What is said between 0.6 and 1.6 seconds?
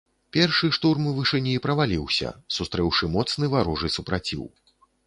штурм вышыні